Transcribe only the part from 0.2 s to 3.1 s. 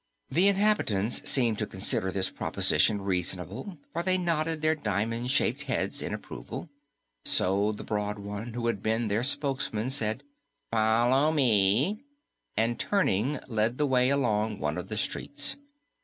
The inhabitants seemed to consider this proposition